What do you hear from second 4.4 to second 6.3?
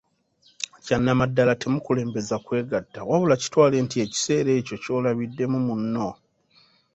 ekyo ky'olabiddemu munno.